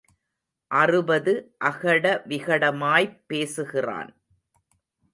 அறுபது 0.71 1.55
அகடவிகடமாய்ப் 1.65 3.19
பேசுகிறான். 3.27 4.15